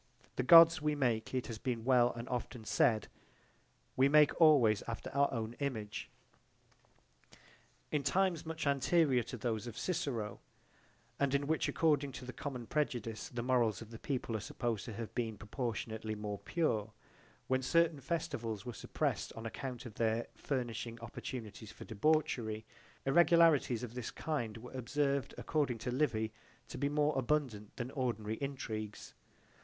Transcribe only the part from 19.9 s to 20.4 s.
their